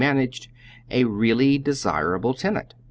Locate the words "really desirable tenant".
1.03-2.73